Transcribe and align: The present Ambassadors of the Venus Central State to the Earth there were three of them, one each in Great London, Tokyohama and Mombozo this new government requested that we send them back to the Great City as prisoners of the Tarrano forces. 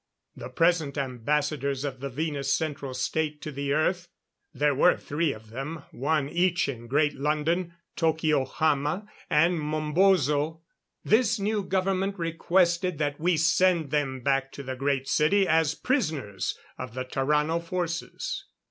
The 0.35 0.49
present 0.49 0.97
Ambassadors 0.97 1.85
of 1.85 1.99
the 1.99 2.09
Venus 2.09 2.51
Central 2.51 2.95
State 2.95 3.39
to 3.43 3.51
the 3.51 3.71
Earth 3.71 4.07
there 4.51 4.73
were 4.73 4.97
three 4.97 5.31
of 5.31 5.51
them, 5.51 5.83
one 5.91 6.27
each 6.27 6.67
in 6.67 6.87
Great 6.87 7.13
London, 7.13 7.75
Tokyohama 7.95 9.05
and 9.29 9.59
Mombozo 9.59 10.61
this 11.03 11.37
new 11.37 11.61
government 11.61 12.17
requested 12.17 12.97
that 12.97 13.19
we 13.19 13.37
send 13.37 13.91
them 13.91 14.21
back 14.21 14.51
to 14.53 14.63
the 14.63 14.75
Great 14.75 15.07
City 15.07 15.47
as 15.47 15.75
prisoners 15.75 16.57
of 16.79 16.95
the 16.95 17.05
Tarrano 17.05 17.61
forces. 17.63 18.45